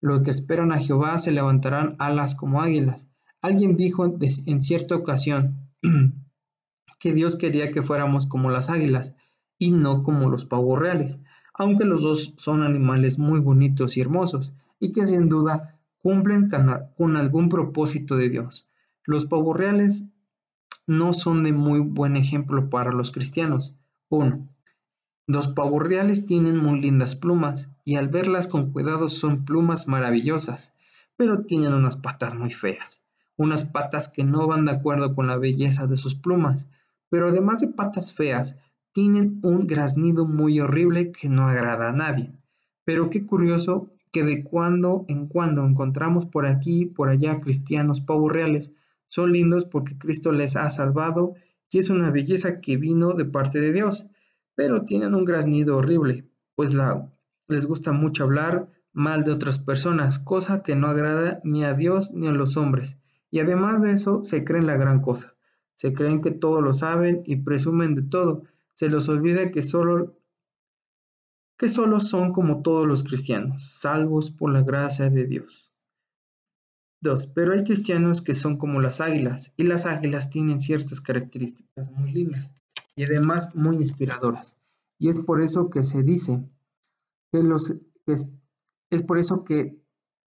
Los 0.00 0.22
que 0.22 0.30
esperan 0.30 0.72
a 0.72 0.78
Jehová 0.78 1.18
se 1.18 1.32
levantarán 1.32 1.96
alas 1.98 2.34
como 2.34 2.60
águilas. 2.60 3.10
Alguien 3.40 3.76
dijo 3.76 4.04
en 4.04 4.62
cierta 4.62 4.96
ocasión 4.96 5.70
que 6.98 7.12
Dios 7.12 7.36
quería 7.36 7.70
que 7.70 7.82
fuéramos 7.82 8.26
como 8.26 8.50
las 8.50 8.70
águilas 8.70 9.14
y 9.58 9.70
no 9.70 10.02
como 10.02 10.28
los 10.28 10.44
pavos 10.44 10.78
reales, 10.78 11.18
aunque 11.54 11.84
los 11.84 12.02
dos 12.02 12.34
son 12.36 12.62
animales 12.62 13.18
muy 13.18 13.40
bonitos 13.40 13.96
y 13.96 14.00
hermosos 14.00 14.54
y 14.78 14.92
que 14.92 15.06
sin 15.06 15.28
duda 15.28 15.78
cumplen 15.98 16.48
con 16.96 17.16
algún 17.16 17.48
propósito 17.48 18.16
de 18.16 18.28
Dios. 18.28 18.68
Los 19.04 19.24
pavos 19.24 19.56
reales 19.56 20.10
no 20.86 21.12
son 21.12 21.42
de 21.42 21.52
muy 21.52 21.80
buen 21.80 22.16
ejemplo 22.16 22.70
para 22.70 22.92
los 22.92 23.10
cristianos. 23.10 23.74
1. 24.08 24.48
Los 25.28 25.48
pavos 25.48 25.82
tienen 26.26 26.56
muy 26.56 26.80
lindas 26.80 27.16
plumas 27.16 27.68
y 27.84 27.96
al 27.96 28.06
verlas 28.06 28.46
con 28.46 28.70
cuidado 28.70 29.08
son 29.08 29.44
plumas 29.44 29.88
maravillosas, 29.88 30.74
pero 31.16 31.44
tienen 31.46 31.74
unas 31.74 31.96
patas 31.96 32.36
muy 32.36 32.52
feas, 32.52 33.06
unas 33.36 33.64
patas 33.64 34.08
que 34.08 34.22
no 34.22 34.46
van 34.46 34.66
de 34.66 34.70
acuerdo 34.70 35.16
con 35.16 35.26
la 35.26 35.36
belleza 35.36 35.88
de 35.88 35.96
sus 35.96 36.14
plumas, 36.14 36.68
pero 37.08 37.26
además 37.26 37.60
de 37.60 37.66
patas 37.66 38.12
feas, 38.12 38.60
tienen 38.92 39.40
un 39.42 39.66
graznido 39.66 40.26
muy 40.26 40.60
horrible 40.60 41.10
que 41.10 41.28
no 41.28 41.48
agrada 41.48 41.88
a 41.88 41.92
nadie. 41.92 42.32
Pero 42.84 43.10
qué 43.10 43.26
curioso 43.26 43.90
que 44.12 44.22
de 44.22 44.44
cuando 44.44 45.04
en 45.08 45.26
cuando 45.26 45.66
encontramos 45.66 46.24
por 46.24 46.46
aquí 46.46 46.82
y 46.82 46.86
por 46.86 47.08
allá 47.08 47.40
cristianos 47.40 48.00
pavos 48.00 48.32
reales. 48.32 48.74
Son 49.08 49.32
lindos 49.32 49.64
porque 49.64 49.98
Cristo 49.98 50.30
les 50.30 50.54
ha 50.54 50.70
salvado 50.70 51.34
y 51.68 51.78
es 51.78 51.90
una 51.90 52.12
belleza 52.12 52.60
que 52.60 52.76
vino 52.76 53.14
de 53.14 53.24
parte 53.24 53.60
de 53.60 53.72
Dios 53.72 54.08
pero 54.56 54.82
tienen 54.82 55.14
un 55.14 55.24
graznido 55.24 55.76
horrible, 55.76 56.28
pues 56.56 56.74
la, 56.74 57.12
les 57.46 57.66
gusta 57.66 57.92
mucho 57.92 58.24
hablar 58.24 58.68
mal 58.92 59.22
de 59.22 59.30
otras 59.30 59.58
personas, 59.58 60.18
cosa 60.18 60.62
que 60.62 60.74
no 60.74 60.88
agrada 60.88 61.40
ni 61.44 61.62
a 61.62 61.74
Dios 61.74 62.12
ni 62.12 62.26
a 62.26 62.32
los 62.32 62.56
hombres. 62.56 62.98
Y 63.30 63.40
además 63.40 63.82
de 63.82 63.92
eso, 63.92 64.24
se 64.24 64.44
creen 64.44 64.66
la 64.66 64.78
gran 64.78 65.02
cosa. 65.02 65.36
Se 65.74 65.92
creen 65.92 66.22
que 66.22 66.30
todo 66.30 66.62
lo 66.62 66.72
saben 66.72 67.22
y 67.26 67.36
presumen 67.36 67.94
de 67.94 68.02
todo. 68.02 68.44
Se 68.72 68.88
les 68.88 69.08
olvida 69.08 69.50
que 69.50 69.62
solo 69.62 70.18
que 71.58 71.68
solo 71.68 72.00
son 72.00 72.32
como 72.32 72.62
todos 72.62 72.86
los 72.86 73.02
cristianos, 73.02 73.78
salvos 73.78 74.30
por 74.30 74.52
la 74.52 74.62
gracia 74.62 75.08
de 75.08 75.26
Dios. 75.26 75.74
2. 77.02 77.28
Pero 77.28 77.52
hay 77.52 77.64
cristianos 77.64 78.20
que 78.20 78.34
son 78.34 78.58
como 78.58 78.80
las 78.80 79.00
águilas, 79.00 79.54
y 79.56 79.64
las 79.64 79.86
águilas 79.86 80.30
tienen 80.30 80.60
ciertas 80.60 81.00
características 81.00 81.90
muy 81.92 82.12
lindas 82.12 82.54
y 82.96 83.04
además 83.04 83.54
muy 83.54 83.76
inspiradoras. 83.76 84.56
Y 84.98 85.08
es 85.08 85.20
por 85.20 85.42
eso 85.42 85.70
que 85.70 85.84
se 85.84 86.02
dice 86.02 86.42
que 87.30 87.42
los 87.42 87.80
es, 88.06 88.32
es 88.90 89.02
por 89.02 89.18
eso 89.18 89.44
que 89.44 89.78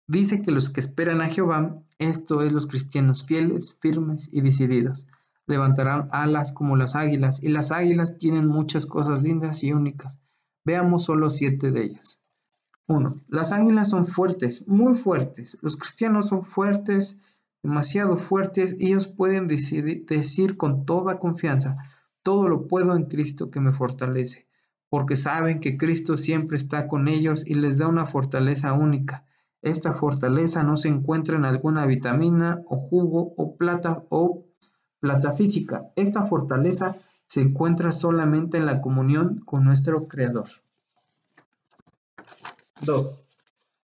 dice 0.07 0.43
que 0.43 0.51
los 0.51 0.71
que 0.71 0.81
esperan 0.81 1.21
a 1.21 1.29
Jehová, 1.29 1.83
esto 1.99 2.43
es 2.43 2.53
los 2.53 2.67
cristianos 2.67 3.25
fieles, 3.25 3.75
firmes 3.81 4.29
y 4.33 4.43
decididos, 4.43 5.07
levantarán 5.47 6.09
alas 6.11 6.53
como 6.53 6.77
las 6.77 6.95
águilas, 6.95 7.43
y 7.43 7.49
las 7.49 7.71
águilas 7.73 8.19
tienen 8.19 8.47
muchas 8.47 8.87
cosas 8.87 9.23
lindas 9.23 9.65
y 9.65 9.73
únicas. 9.73 10.21
Veamos 10.65 11.05
solo 11.05 11.31
siete 11.31 11.73
de 11.73 11.85
ellas. 11.85 12.23
1. 12.89 13.23
Las 13.29 13.53
águilas 13.53 13.91
son 13.91 14.07
fuertes, 14.07 14.67
muy 14.67 14.97
fuertes. 14.97 15.59
Los 15.63 15.77
cristianos 15.77 16.29
son 16.29 16.43
fuertes, 16.43 17.21
demasiado 17.63 18.17
fuertes. 18.17 18.77
Ellos 18.79 19.09
pueden 19.09 19.47
decir 19.47 20.57
con 20.57 20.87
toda 20.87 21.19
confianza, 21.19 21.77
todo 22.23 22.49
lo 22.49 22.67
puedo 22.67 22.97
en 22.97 23.05
Cristo 23.05 23.51
que 23.51 23.61
me 23.61 23.73
fortalece, 23.73 24.47
porque 24.89 25.17
saben 25.17 25.61
que 25.61 25.77
Cristo 25.77 26.17
siempre 26.17 26.57
está 26.57 26.89
con 26.89 27.09
ellos 27.09 27.47
y 27.47 27.55
les 27.55 27.79
da 27.79 27.89
una 27.89 28.07
fortaleza 28.07 28.73
única. 28.73 29.25
Esta 29.63 29.95
fortaleza 29.95 30.63
no 30.63 30.77
se 30.77 30.89
encuentra 30.89 31.37
en 31.37 31.45
alguna 31.45 31.87
vitamina 31.87 32.63
o 32.67 32.77
jugo 32.77 33.35
o 33.37 33.57
plata 33.57 34.05
o 34.09 34.45
plata 35.01 35.33
física. 35.33 35.91
Esta 35.97 36.27
fortaleza 36.27 36.97
se 37.27 37.41
encuentra 37.43 37.93
solamente 37.93 38.59
en 38.59 38.67
la 38.67 38.81
comunión 38.81 39.41
con 39.45 39.65
nuestro 39.65 40.09
Creador. 40.09 40.49
2. 42.83 43.27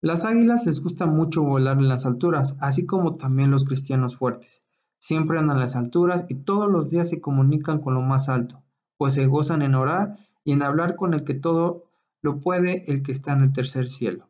Las 0.02 0.26
águilas 0.26 0.66
les 0.66 0.82
gusta 0.82 1.06
mucho 1.06 1.44
volar 1.44 1.78
en 1.78 1.90
las 1.90 2.06
alturas, 2.06 2.56
así 2.60 2.86
como 2.86 3.16
también 3.16 3.52
los 3.52 3.66
cristianos 3.66 4.16
fuertes. 4.16 4.64
Siempre 5.00 5.38
andan 5.38 5.58
a 5.58 5.62
las 5.62 5.76
alturas 5.76 6.26
y 6.30 6.36
todos 6.36 6.70
los 6.70 6.90
días 6.90 7.10
se 7.10 7.22
comunican 7.22 7.80
con 7.80 7.94
lo 7.94 8.02
más 8.02 8.30
alto, 8.30 8.64
pues 8.98 9.14
se 9.14 9.28
gozan 9.28 9.62
en 9.62 9.76
orar 9.76 10.18
y 10.44 10.54
en 10.54 10.64
hablar 10.64 10.96
con 10.96 11.14
el 11.14 11.24
que 11.24 11.34
todo 11.34 11.84
lo 12.22 12.40
puede, 12.40 12.84
el 12.92 13.04
que 13.04 13.12
está 13.12 13.34
en 13.34 13.42
el 13.42 13.54
tercer 13.54 13.90
cielo. 13.90 14.30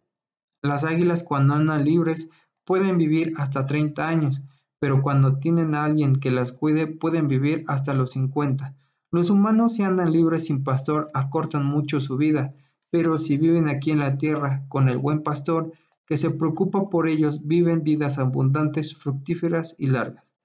Las 0.61 0.83
águilas 0.83 1.23
cuando 1.23 1.53
andan 1.53 1.85
libres 1.85 2.29
pueden 2.65 2.97
vivir 2.97 3.31
hasta 3.37 3.65
30 3.65 4.07
años, 4.07 4.41
pero 4.79 5.01
cuando 5.01 5.39
tienen 5.39 5.73
a 5.73 5.85
alguien 5.85 6.15
que 6.15 6.31
las 6.31 6.51
cuide 6.51 6.87
pueden 6.87 7.27
vivir 7.27 7.63
hasta 7.67 7.93
los 7.93 8.11
50. 8.11 8.75
Los 9.09 9.29
humanos 9.29 9.75
si 9.75 9.83
andan 9.83 10.11
libres 10.11 10.45
sin 10.45 10.63
pastor 10.63 11.09
acortan 11.13 11.65
mucho 11.65 11.99
su 11.99 12.17
vida, 12.17 12.53
pero 12.89 13.17
si 13.17 13.37
viven 13.37 13.69
aquí 13.69 13.91
en 13.91 13.99
la 13.99 14.17
tierra 14.17 14.65
con 14.67 14.89
el 14.89 14.97
buen 14.97 15.23
pastor 15.23 15.71
que 16.05 16.17
se 16.17 16.29
preocupa 16.29 16.89
por 16.89 17.07
ellos, 17.07 17.47
viven 17.47 17.83
vidas 17.83 18.17
abundantes, 18.17 18.95
fructíferas 18.95 19.75
y 19.77 19.87
largas. 19.87 20.36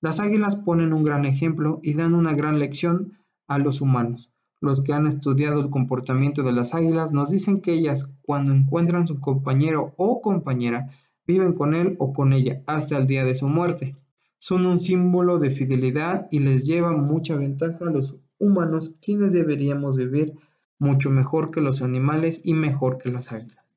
Las 0.00 0.18
águilas 0.18 0.56
ponen 0.56 0.92
un 0.92 1.04
gran 1.04 1.26
ejemplo 1.26 1.80
y 1.82 1.94
dan 1.94 2.14
una 2.14 2.34
gran 2.34 2.58
lección 2.58 3.18
a 3.46 3.58
los 3.58 3.80
humanos. 3.80 4.32
Los 4.60 4.82
que 4.82 4.92
han 4.92 5.06
estudiado 5.06 5.60
el 5.60 5.70
comportamiento 5.70 6.42
de 6.42 6.52
las 6.52 6.74
águilas 6.74 7.12
nos 7.12 7.30
dicen 7.30 7.60
que 7.60 7.72
ellas, 7.72 8.14
cuando 8.22 8.52
encuentran 8.52 9.06
su 9.06 9.20
compañero 9.20 9.94
o 9.96 10.20
compañera, 10.20 10.90
viven 11.26 11.52
con 11.52 11.74
él 11.74 11.96
o 11.98 12.12
con 12.12 12.32
ella 12.32 12.62
hasta 12.66 12.98
el 12.98 13.06
día 13.06 13.24
de 13.24 13.34
su 13.34 13.48
muerte. 13.48 13.96
Son 14.38 14.64
un 14.66 14.78
símbolo 14.78 15.38
de 15.38 15.50
fidelidad 15.50 16.28
y 16.30 16.38
les 16.38 16.66
lleva 16.66 16.92
mucha 16.92 17.36
ventaja 17.36 17.78
a 17.80 17.90
los 17.90 18.16
humanos, 18.38 18.96
quienes 19.02 19.32
deberíamos 19.32 19.96
vivir 19.96 20.34
mucho 20.78 21.10
mejor 21.10 21.50
que 21.50 21.60
los 21.60 21.82
animales 21.82 22.40
y 22.42 22.54
mejor 22.54 22.96
que 22.96 23.10
las 23.10 23.32
águilas. 23.32 23.74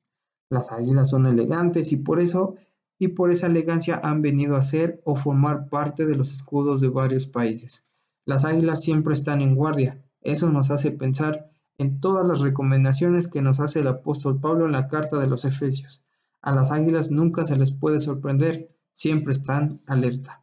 Las 0.48 0.72
águilas 0.72 1.10
son 1.10 1.26
elegantes 1.26 1.92
y 1.92 1.98
por 1.98 2.20
eso 2.20 2.56
y 3.04 3.08
por 3.08 3.30
esa 3.30 3.48
elegancia 3.48 4.00
han 4.02 4.22
venido 4.22 4.56
a 4.56 4.62
ser 4.62 5.02
o 5.04 5.14
formar 5.14 5.68
parte 5.68 6.06
de 6.06 6.16
los 6.16 6.32
escudos 6.32 6.80
de 6.80 6.88
varios 6.88 7.26
países. 7.26 7.86
Las 8.24 8.46
águilas 8.46 8.82
siempre 8.82 9.12
están 9.12 9.42
en 9.42 9.54
guardia. 9.54 10.02
Eso 10.22 10.48
nos 10.48 10.70
hace 10.70 10.90
pensar 10.90 11.50
en 11.76 12.00
todas 12.00 12.26
las 12.26 12.40
recomendaciones 12.40 13.28
que 13.28 13.42
nos 13.42 13.60
hace 13.60 13.80
el 13.80 13.88
apóstol 13.88 14.40
Pablo 14.40 14.64
en 14.64 14.72
la 14.72 14.88
carta 14.88 15.18
de 15.18 15.26
los 15.26 15.44
Efesios. 15.44 16.02
A 16.40 16.54
las 16.54 16.70
águilas 16.70 17.10
nunca 17.10 17.44
se 17.44 17.56
les 17.56 17.72
puede 17.72 18.00
sorprender, 18.00 18.74
siempre 18.94 19.32
están 19.32 19.82
alerta. 19.86 20.42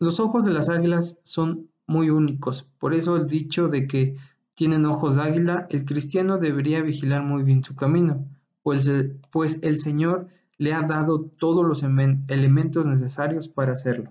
Los 0.00 0.18
ojos 0.18 0.44
de 0.44 0.52
las 0.52 0.68
águilas 0.68 1.20
son 1.22 1.70
muy 1.86 2.10
únicos, 2.10 2.68
por 2.80 2.94
eso 2.94 3.16
el 3.16 3.28
dicho 3.28 3.68
de 3.68 3.86
que 3.86 4.16
tienen 4.54 4.86
ojos 4.86 5.14
de 5.14 5.22
águila, 5.22 5.68
el 5.70 5.84
cristiano 5.84 6.38
debería 6.38 6.82
vigilar 6.82 7.22
muy 7.22 7.44
bien 7.44 7.62
su 7.62 7.76
camino, 7.76 8.26
pues 8.64 8.88
el, 8.88 9.20
pues 9.30 9.60
el 9.62 9.78
Señor 9.78 10.26
le 10.58 10.72
ha 10.72 10.82
dado 10.82 11.20
todos 11.20 11.64
los 11.64 11.82
elementos 11.82 12.86
necesarios 12.86 13.48
para 13.48 13.72
hacerlo. 13.72 14.10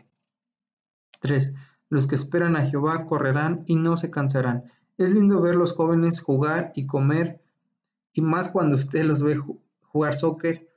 3. 1.21 1.53
Los 1.89 2.07
que 2.07 2.15
esperan 2.15 2.55
a 2.55 2.65
Jehová 2.65 3.05
correrán 3.05 3.63
y 3.65 3.75
no 3.75 3.97
se 3.97 4.09
cansarán. 4.09 4.63
Es 4.97 5.13
lindo 5.13 5.41
ver 5.41 5.55
los 5.55 5.73
jóvenes 5.73 6.21
jugar 6.21 6.71
y 6.75 6.85
comer, 6.85 7.41
y 8.13 8.21
más 8.21 8.47
cuando 8.47 8.75
usted 8.75 9.05
los 9.05 9.23
ve 9.23 9.39
jugar 9.81 10.13
soccer, 10.13 10.67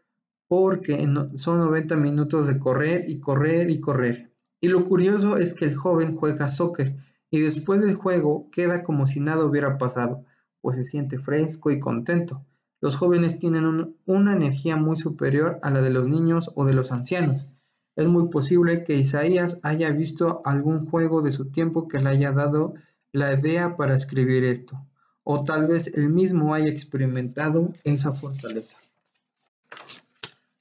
porque 0.49 1.07
son 1.35 1.59
90 1.59 1.97
minutos 1.97 2.47
de 2.47 2.59
correr 2.59 3.05
y 3.09 3.19
correr 3.19 3.71
y 3.71 3.81
correr. 3.81 4.31
Y 4.61 4.69
lo 4.69 4.85
curioso 4.87 5.37
es 5.37 5.55
que 5.55 5.65
el 5.65 5.75
joven 5.75 6.17
juega 6.17 6.49
soccer 6.49 6.97
y 7.31 7.41
después 7.41 7.81
del 7.81 7.97
juego 7.97 8.49
queda 8.51 8.83
como 8.83 9.07
si 9.07 9.21
nada 9.21 9.45
hubiera 9.45 9.79
pasado, 9.79 10.25
pues 10.61 10.77
se 10.77 10.85
siente 10.85 11.19
fresco 11.19 11.71
y 11.71 11.81
contento. 11.81 12.45
Los 12.81 12.97
jóvenes 12.97 13.39
tienen 13.39 13.97
una 14.05 14.33
energía 14.33 14.77
muy 14.77 14.97
superior 14.97 15.59
a 15.63 15.71
la 15.71 15.81
de 15.81 15.91
los 15.91 16.09
niños 16.09 16.51
o 16.55 16.65
de 16.65 16.75
los 16.75 16.93
ancianos. 16.93 17.49
Es 17.97 18.09
muy 18.09 18.29
posible 18.29 18.85
que 18.85 18.97
Isaías 18.97 19.59
haya 19.63 19.91
visto 19.91 20.41
algún 20.45 20.87
juego 20.87 21.23
de 21.23 21.33
su 21.33 21.47
tiempo 21.47 21.89
que 21.89 22.01
le 22.01 22.11
haya 22.11 22.33
dado 22.33 22.75
la 23.13 23.33
idea 23.33 23.77
para 23.77 23.95
escribir 23.95 24.45
esto, 24.45 24.79
o 25.25 25.43
tal 25.43 25.67
vez 25.67 25.89
él 25.95 26.11
mismo 26.11 26.53
haya 26.53 26.69
experimentado 26.69 27.73
esa 27.85 28.13
fortaleza. 28.13 28.77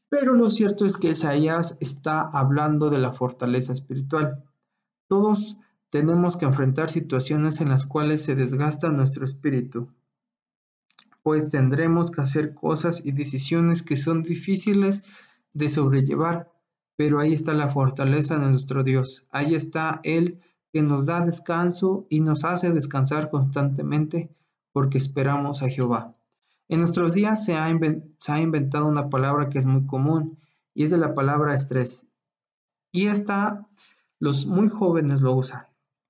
Pero 0.08 0.34
lo 0.34 0.50
cierto 0.50 0.86
es 0.86 0.96
que 0.96 1.10
Isaías 1.10 1.78
está 1.82 2.22
hablando 2.22 2.90
de 2.90 3.00
la 3.00 3.12
fortaleza 3.12 3.74
espiritual. 3.74 4.46
Todos 5.10 5.58
tenemos 5.90 6.38
que 6.38 6.46
enfrentar 6.46 6.90
situaciones 6.90 7.60
en 7.60 7.68
las 7.68 7.86
cuales 7.86 8.24
se 8.24 8.36
desgasta 8.36 8.90
nuestro 8.92 9.26
espíritu, 9.26 9.90
pues 11.26 11.50
tendremos 11.50 12.12
que 12.12 12.22
hacer 12.22 12.54
cosas 12.54 13.04
y 13.04 13.12
decisiones 13.12 13.82
que 13.82 13.98
son 13.98 14.22
difíciles 14.22 15.04
de 15.54 15.70
sobrellevar, 15.70 16.52
pero 16.96 17.20
ahí 17.20 17.34
está 17.34 17.56
la 17.56 17.70
fortaleza 17.70 18.38
de 18.38 18.48
nuestro 18.48 18.84
Dios, 18.84 19.26
ahí 19.32 19.56
está 19.56 20.02
Él 20.04 20.40
que 20.72 20.84
nos 20.84 21.08
da 21.08 21.26
descanso 21.26 22.06
y 22.12 22.20
nos 22.20 22.44
hace 22.44 22.72
descansar 22.72 23.32
constantemente 23.32 24.30
porque 24.72 25.00
esperamos 25.00 25.64
a 25.64 25.68
Jehová. 25.68 26.16
En 26.70 26.78
nuestros 26.78 27.16
días 27.16 27.44
se 27.44 27.56
ha, 27.56 27.72
inventado 27.72 28.86
una 28.86 29.10
palabra 29.10 29.50
que 29.50 29.58
es 29.58 29.66
muy 29.66 29.88
común 29.88 30.38
y 30.76 30.84
es 30.84 30.92
de 30.92 31.00
la 31.00 31.16
palabra 31.16 31.56
estrés. 31.56 32.08
Y 32.92 33.08
esta, 33.08 33.68
los 34.20 34.46
muy 34.46 34.70
jóvenes 34.70 35.22
lo 35.22 35.34
usan. 35.34 35.66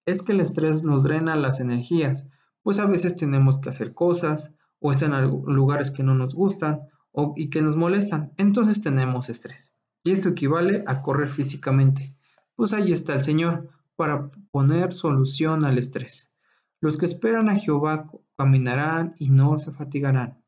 Es 0.06 0.22
que 0.22 0.34
el 0.34 0.42
estrés 0.42 0.84
nos 0.84 1.04
drena 1.04 1.38
las 1.38 1.62
energías, 1.62 2.28
pues 2.64 2.80
a 2.80 2.86
veces 2.86 3.16
tenemos 3.16 3.62
que 3.62 3.70
hacer 3.70 3.94
cosas, 3.94 4.52
o 4.80 4.92
están 4.92 5.14
en 5.14 5.30
lugares 5.30 5.92
que 5.92 6.04
no 6.04 6.16
nos 6.16 6.36
gustan 6.36 6.82
o, 7.12 7.34
y 7.36 7.50
que 7.50 7.62
nos 7.62 7.76
molestan, 7.76 8.34
entonces 8.38 8.82
tenemos 8.82 9.30
estrés. 9.30 9.74
Y 10.04 10.12
esto 10.12 10.30
equivale 10.30 10.84
a 10.86 11.02
correr 11.02 11.30
físicamente. 11.30 12.16
Pues 12.56 12.74
ahí 12.74 12.92
está 12.92 13.14
el 13.14 13.24
Señor 13.24 13.70
para 13.96 14.30
poner 14.52 14.94
solución 14.94 15.66
al 15.66 15.78
estrés. 15.78 16.36
Los 16.80 16.98
que 16.98 17.06
esperan 17.06 17.50
a 17.50 17.56
Jehová 17.56 18.10
caminarán 18.38 19.16
y 19.18 19.30
no 19.30 19.58
se 19.58 19.72
fatigarán. 19.72 20.44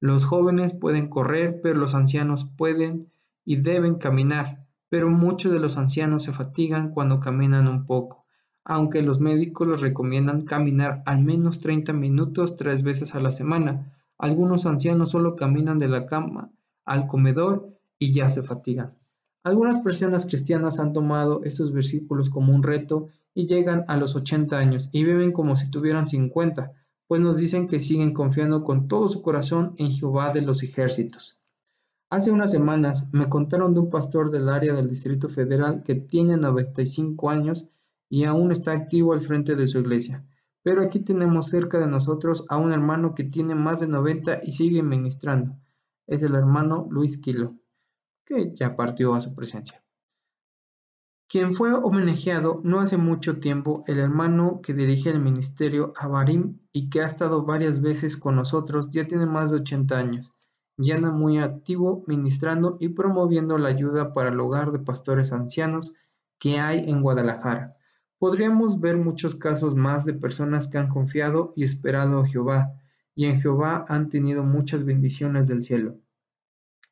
Los 0.00 0.24
jóvenes 0.24 0.72
pueden 0.72 1.08
correr, 1.08 1.60
pero 1.62 1.78
los 1.78 1.94
ancianos 1.94 2.44
pueden 2.44 3.10
y 3.44 3.56
deben 3.56 3.94
caminar. 3.94 4.66
Pero 4.88 5.08
muchos 5.08 5.52
de 5.52 5.60
los 5.60 5.78
ancianos 5.78 6.24
se 6.24 6.32
fatigan 6.32 6.90
cuando 6.90 7.20
caminan 7.20 7.68
un 7.68 7.86
poco, 7.86 8.25
aunque 8.68 9.00
los 9.00 9.20
médicos 9.20 9.68
les 9.68 9.80
recomiendan 9.80 10.40
caminar 10.40 11.04
al 11.06 11.22
menos 11.22 11.60
30 11.60 11.92
minutos 11.92 12.56
tres 12.56 12.82
veces 12.82 13.14
a 13.14 13.20
la 13.20 13.30
semana. 13.30 13.96
Algunos 14.18 14.66
ancianos 14.66 15.10
solo 15.10 15.36
caminan 15.36 15.78
de 15.78 15.86
la 15.86 16.06
cama 16.06 16.50
al 16.84 17.06
comedor 17.06 17.78
y 18.00 18.12
ya 18.12 18.28
se 18.28 18.42
fatigan. 18.42 18.98
Algunas 19.44 19.78
personas 19.78 20.26
cristianas 20.26 20.80
han 20.80 20.92
tomado 20.92 21.42
estos 21.44 21.72
versículos 21.72 22.28
como 22.28 22.52
un 22.52 22.64
reto 22.64 23.06
y 23.34 23.46
llegan 23.46 23.84
a 23.86 23.96
los 23.96 24.16
80 24.16 24.58
años 24.58 24.88
y 24.90 25.04
viven 25.04 25.30
como 25.30 25.54
si 25.56 25.70
tuvieran 25.70 26.08
50, 26.08 26.72
pues 27.06 27.20
nos 27.20 27.36
dicen 27.36 27.68
que 27.68 27.78
siguen 27.78 28.12
confiando 28.12 28.64
con 28.64 28.88
todo 28.88 29.08
su 29.08 29.22
corazón 29.22 29.74
en 29.78 29.92
Jehová 29.92 30.32
de 30.32 30.42
los 30.42 30.64
ejércitos. 30.64 31.40
Hace 32.10 32.32
unas 32.32 32.50
semanas 32.50 33.10
me 33.12 33.28
contaron 33.28 33.74
de 33.74 33.80
un 33.80 33.90
pastor 33.90 34.32
del 34.32 34.48
área 34.48 34.74
del 34.74 34.88
Distrito 34.88 35.28
Federal 35.28 35.84
que 35.84 35.94
tiene 35.94 36.36
95 36.36 37.30
años 37.30 37.68
y 38.08 38.24
aún 38.24 38.52
está 38.52 38.72
activo 38.72 39.12
al 39.12 39.20
frente 39.20 39.56
de 39.56 39.66
su 39.66 39.78
iglesia. 39.78 40.24
Pero 40.62 40.82
aquí 40.82 41.00
tenemos 41.00 41.46
cerca 41.46 41.78
de 41.78 41.88
nosotros 41.88 42.44
a 42.48 42.56
un 42.56 42.72
hermano 42.72 43.14
que 43.14 43.24
tiene 43.24 43.54
más 43.54 43.80
de 43.80 43.88
90 43.88 44.40
y 44.42 44.52
sigue 44.52 44.82
ministrando. 44.82 45.56
Es 46.06 46.22
el 46.22 46.34
hermano 46.34 46.86
Luis 46.90 47.18
Quilo, 47.18 47.56
que 48.24 48.52
ya 48.54 48.76
partió 48.76 49.14
a 49.14 49.20
su 49.20 49.34
presencia 49.34 49.86
quien 51.28 51.54
fue 51.54 51.74
homenajeado 51.74 52.60
no 52.62 52.78
hace 52.78 52.96
mucho 52.96 53.40
tiempo, 53.40 53.82
el 53.86 53.98
hermano 53.98 54.60
que 54.62 54.74
dirige 54.74 55.10
el 55.10 55.20
ministerio 55.20 55.92
Avarim 55.98 56.60
y 56.72 56.88
que 56.88 57.00
ha 57.00 57.06
estado 57.06 57.44
varias 57.44 57.80
veces 57.80 58.16
con 58.16 58.36
nosotros, 58.36 58.90
ya 58.90 59.06
tiene 59.06 59.26
más 59.26 59.50
de 59.50 59.56
80 59.56 59.98
años, 59.98 60.32
ya 60.76 60.96
anda 60.96 61.10
muy 61.10 61.38
activo 61.38 62.04
ministrando 62.06 62.76
y 62.80 62.90
promoviendo 62.90 63.58
la 63.58 63.70
ayuda 63.70 64.12
para 64.12 64.28
el 64.28 64.38
hogar 64.38 64.70
de 64.70 64.78
pastores 64.78 65.32
ancianos 65.32 65.94
que 66.38 66.60
hay 66.60 66.88
en 66.88 67.02
Guadalajara. 67.02 67.75
Podríamos 68.18 68.80
ver 68.80 68.96
muchos 68.96 69.34
casos 69.34 69.74
más 69.74 70.04
de 70.04 70.14
personas 70.14 70.68
que 70.68 70.78
han 70.78 70.88
confiado 70.88 71.52
y 71.54 71.64
esperado 71.64 72.20
a 72.20 72.26
Jehová, 72.26 72.72
y 73.14 73.26
en 73.26 73.40
Jehová 73.40 73.84
han 73.88 74.08
tenido 74.08 74.42
muchas 74.42 74.84
bendiciones 74.84 75.46
del 75.46 75.62
cielo. 75.62 75.96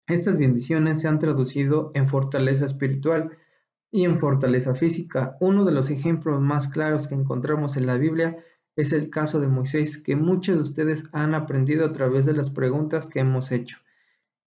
Estas 0.07 0.37
bendiciones 0.37 1.01
se 1.01 1.09
han 1.09 1.19
traducido 1.19 1.91
en 1.95 2.09
fortaleza 2.09 2.65
espiritual, 2.65 3.39
y 3.95 4.07
en 4.07 4.19
fortaleza 4.19 4.75
física. 4.75 5.37
Uno 5.39 5.65
de 5.65 5.71
los 5.71 5.89
ejemplos 5.89 6.41
más 6.41 6.67
claros 6.67 7.07
que 7.07 7.15
encontramos 7.15 7.77
en 7.77 7.87
la 7.87 7.97
Biblia 7.97 8.37
es 8.75 8.93
el 8.93 9.09
caso 9.09 9.39
de 9.39 9.47
Moisés, 9.47 9.99
que 9.99 10.17
muchos 10.17 10.57
de 10.57 10.63
ustedes 10.63 11.05
han 11.13 11.33
aprendido 11.33 11.87
a 11.87 11.93
través 11.93 12.27
de 12.27 12.35
las 12.35 12.51
preguntas 12.51 13.09
que 13.09 13.21
hemos 13.21 13.53
hecho. 13.53 13.79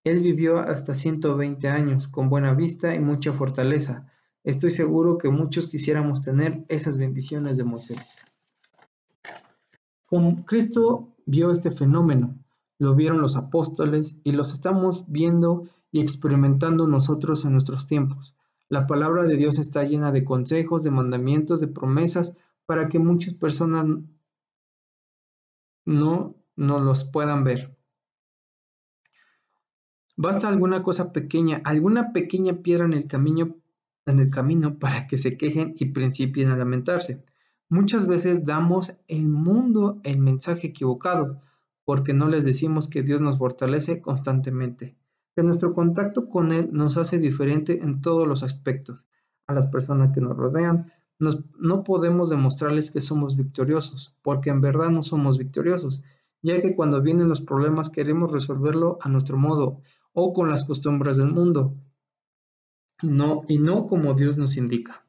Él 0.04 0.20
vivió 0.20 0.58
hasta 0.58 0.94
120 0.94 1.66
años, 1.66 2.08
con 2.08 2.28
buena 2.28 2.52
vista 2.52 2.94
y 2.94 3.00
mucha 3.00 3.32
fortaleza. 3.32 4.07
Estoy 4.48 4.70
seguro 4.70 5.18
que 5.18 5.28
muchos 5.28 5.66
quisiéramos 5.66 6.22
tener 6.22 6.64
esas 6.68 6.96
bendiciones 6.96 7.58
de 7.58 7.64
Moisés. 7.64 8.16
Como 10.06 10.46
Cristo 10.46 11.14
vio 11.26 11.50
este 11.50 11.70
fenómeno, 11.70 12.34
lo 12.78 12.94
vieron 12.94 13.20
los 13.20 13.36
apóstoles 13.36 14.22
y 14.24 14.32
los 14.32 14.54
estamos 14.54 15.12
viendo 15.12 15.68
y 15.92 16.00
experimentando 16.00 16.86
nosotros 16.86 17.44
en 17.44 17.52
nuestros 17.52 17.86
tiempos. 17.86 18.38
La 18.70 18.86
palabra 18.86 19.24
de 19.24 19.36
Dios 19.36 19.58
está 19.58 19.84
llena 19.84 20.12
de 20.12 20.24
consejos, 20.24 20.82
de 20.82 20.92
mandamientos, 20.92 21.60
de 21.60 21.68
promesas 21.68 22.38
para 22.64 22.88
que 22.88 22.98
muchas 22.98 23.34
personas 23.34 23.84
no 25.84 26.36
nos 26.56 26.80
los 26.80 27.04
puedan 27.04 27.44
ver. 27.44 27.76
Basta 30.16 30.48
alguna 30.48 30.82
cosa 30.82 31.12
pequeña, 31.12 31.60
alguna 31.66 32.14
pequeña 32.14 32.62
piedra 32.62 32.86
en 32.86 32.94
el 32.94 33.06
camino, 33.06 33.54
en 34.10 34.18
el 34.18 34.30
camino 34.30 34.78
para 34.78 35.06
que 35.06 35.16
se 35.16 35.36
quejen 35.36 35.74
y 35.78 35.86
principien 35.86 36.48
a 36.48 36.56
lamentarse. 36.56 37.24
Muchas 37.68 38.06
veces 38.06 38.44
damos 38.44 38.94
el 39.08 39.28
mundo 39.28 40.00
el 40.04 40.18
mensaje 40.18 40.68
equivocado 40.68 41.42
porque 41.84 42.12
no 42.12 42.28
les 42.28 42.44
decimos 42.44 42.88
que 42.88 43.02
Dios 43.02 43.20
nos 43.20 43.38
fortalece 43.38 44.00
constantemente 44.00 44.96
que 45.38 45.44
nuestro 45.44 45.72
contacto 45.72 46.28
con 46.28 46.50
Él 46.50 46.70
nos 46.72 46.96
hace 46.96 47.20
diferente 47.20 47.84
en 47.84 48.00
todos 48.00 48.26
los 48.26 48.42
aspectos. 48.42 49.06
A 49.46 49.54
las 49.54 49.68
personas 49.68 50.10
que 50.12 50.20
nos 50.20 50.36
rodean, 50.36 50.92
no 51.20 51.84
podemos 51.84 52.28
demostrarles 52.28 52.90
que 52.90 53.00
somos 53.00 53.36
victoriosos, 53.36 54.18
porque 54.22 54.50
en 54.50 54.60
verdad 54.60 54.90
no 54.90 55.04
somos 55.04 55.38
victoriosos, 55.38 56.02
ya 56.42 56.60
que 56.60 56.74
cuando 56.74 57.02
vienen 57.02 57.28
los 57.28 57.40
problemas 57.40 57.88
queremos 57.88 58.32
resolverlo 58.32 58.98
a 59.00 59.08
nuestro 59.08 59.36
modo 59.36 59.80
o 60.12 60.32
con 60.32 60.50
las 60.50 60.64
costumbres 60.64 61.18
del 61.18 61.30
mundo, 61.30 61.76
no, 63.02 63.42
y 63.48 63.58
no 63.58 63.86
como 63.86 64.14
Dios 64.14 64.38
nos 64.38 64.56
indica. 64.56 65.04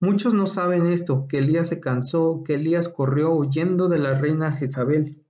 Muchos 0.00 0.32
no 0.32 0.46
saben 0.46 0.86
esto, 0.86 1.26
que 1.28 1.38
Elías 1.38 1.68
se 1.68 1.80
cansó, 1.80 2.42
que 2.42 2.54
Elías 2.54 2.88
corrió 2.88 3.32
huyendo 3.32 3.88
de 3.88 3.98
la 3.98 4.18
reina 4.18 4.50
Jezabel, 4.50 5.22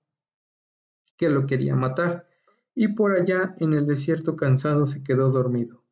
que 1.17 1.29
lo 1.29 1.47
quería 1.47 1.75
matar 1.75 2.29
y 2.75 2.89
por 2.89 3.13
allá 3.13 3.55
en 3.59 3.75
el 3.75 3.85
desierto 3.85 4.37
cansado 4.37 4.87
se 4.87 5.03
quedó 5.03 5.31
dormido. 5.31 5.83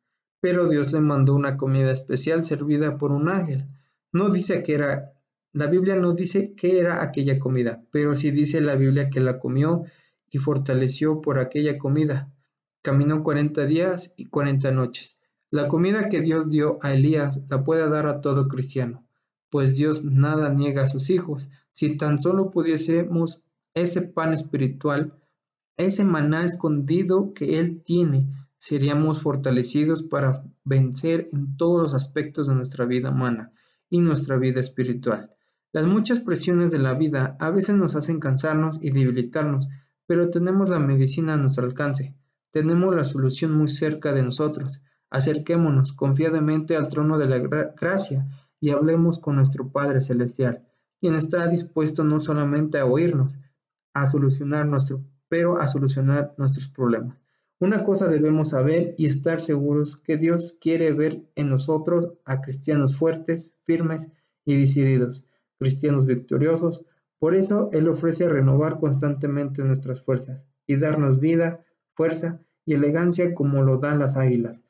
Pero 0.41 0.69
Dios 0.69 0.91
le 0.91 1.01
mandó 1.01 1.35
una 1.35 1.57
comida 1.57 1.91
especial 1.91 2.43
servida 2.43 2.97
por 2.97 3.11
un 3.11 3.27
ángel. 3.29 3.67
No 4.11 4.29
dice 4.29 4.63
que 4.63 4.73
era, 4.73 5.05
la 5.51 5.67
Biblia 5.67 5.95
no 5.95 6.13
dice 6.13 6.55
qué 6.55 6.79
era 6.79 7.03
aquella 7.03 7.37
comida, 7.37 7.83
pero 7.91 8.15
sí 8.15 8.31
dice 8.31 8.61
la 8.61 8.75
Biblia 8.75 9.09
que 9.09 9.19
la 9.19 9.39
comió 9.39 9.83
y 10.31 10.37
fortaleció 10.37 11.21
por 11.21 11.37
aquella 11.37 11.77
comida. 11.77 12.31
Caminó 12.81 13.21
cuarenta 13.23 13.65
días 13.65 14.13
y 14.15 14.25
cuarenta 14.25 14.71
noches. 14.71 15.18
La 15.51 15.67
comida 15.67 16.09
que 16.09 16.21
Dios 16.21 16.49
dio 16.49 16.77
a 16.81 16.93
Elías 16.93 17.41
la 17.49 17.63
puede 17.63 17.89
dar 17.89 18.05
a 18.05 18.21
todo 18.21 18.47
cristiano, 18.47 19.03
pues 19.49 19.75
Dios 19.75 20.03
nada 20.03 20.53
niega 20.53 20.83
a 20.83 20.87
sus 20.87 21.09
hijos. 21.09 21.49
Si 21.71 21.97
tan 21.97 22.19
solo 22.19 22.51
pudiésemos 22.51 23.43
ese 23.73 24.03
pan 24.03 24.33
espiritual, 24.33 25.13
ese 25.75 26.03
maná 26.03 26.45
escondido 26.45 27.33
que 27.33 27.59
Él 27.59 27.81
tiene, 27.81 28.27
seríamos 28.57 29.21
fortalecidos 29.21 30.03
para 30.03 30.43
vencer 30.65 31.27
en 31.31 31.57
todos 31.57 31.81
los 31.81 31.93
aspectos 31.95 32.47
de 32.47 32.53
nuestra 32.53 32.85
vida 32.85 33.09
humana 33.09 33.51
y 33.89 34.01
nuestra 34.01 34.37
vida 34.37 34.61
espiritual. 34.61 35.31
Las 35.71 35.87
muchas 35.87 36.19
presiones 36.19 36.69
de 36.69 36.79
la 36.79 36.93
vida 36.93 37.37
a 37.39 37.49
veces 37.49 37.75
nos 37.75 37.95
hacen 37.95 38.19
cansarnos 38.19 38.83
y 38.83 38.91
debilitarnos, 38.91 39.69
pero 40.05 40.29
tenemos 40.29 40.69
la 40.69 40.79
medicina 40.79 41.33
a 41.33 41.37
nuestro 41.37 41.65
alcance, 41.65 42.13
tenemos 42.51 42.95
la 42.95 43.05
solución 43.05 43.53
muy 43.53 43.67
cerca 43.67 44.13
de 44.13 44.21
nosotros. 44.21 44.81
Acerquémonos 45.09 45.93
confiadamente 45.93 46.75
al 46.75 46.87
trono 46.87 47.17
de 47.17 47.27
la 47.27 47.39
gracia 47.39 48.27
y 48.59 48.71
hablemos 48.71 49.19
con 49.19 49.35
nuestro 49.35 49.71
Padre 49.71 50.01
Celestial, 50.01 50.67
quien 50.99 51.15
está 51.15 51.47
dispuesto 51.47 52.03
no 52.03 52.19
solamente 52.19 52.79
a 52.79 52.85
oírnos, 52.85 53.39
a 53.93 54.07
solucionar 54.07 54.65
nuestro 54.67 55.03
pero 55.29 55.59
a 55.59 55.67
solucionar 55.67 56.33
nuestros 56.37 56.67
problemas. 56.67 57.17
Una 57.59 57.83
cosa 57.83 58.07
debemos 58.07 58.49
saber 58.49 58.95
y 58.97 59.05
estar 59.05 59.41
seguros 59.41 59.97
que 59.97 60.17
Dios 60.17 60.57
quiere 60.59 60.91
ver 60.91 61.23
en 61.35 61.49
nosotros 61.49 62.13
a 62.25 62.41
cristianos 62.41 62.97
fuertes, 62.97 63.53
firmes 63.63 64.11
y 64.43 64.59
decididos, 64.59 65.23
cristianos 65.57 66.05
victoriosos. 66.05 66.85
Por 67.19 67.35
eso 67.35 67.69
Él 67.73 67.87
ofrece 67.89 68.27
renovar 68.27 68.79
constantemente 68.79 69.63
nuestras 69.63 70.01
fuerzas 70.01 70.47
y 70.65 70.77
darnos 70.77 71.19
vida, 71.19 71.63
fuerza 71.93 72.41
y 72.65 72.73
elegancia 72.73 73.35
como 73.35 73.61
lo 73.61 73.77
dan 73.77 73.99
las 73.99 74.15
águilas. 74.15 74.63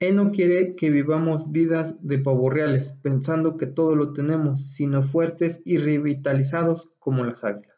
Él 0.00 0.14
no 0.14 0.30
quiere 0.30 0.76
que 0.76 0.90
vivamos 0.90 1.50
vidas 1.50 1.96
de 2.06 2.18
reales, 2.50 2.92
pensando 3.02 3.56
que 3.56 3.66
todo 3.66 3.96
lo 3.96 4.12
tenemos, 4.12 4.72
sino 4.72 5.02
fuertes 5.02 5.60
y 5.64 5.78
revitalizados 5.78 6.90
como 7.00 7.24
las 7.24 7.42
águilas. 7.42 7.77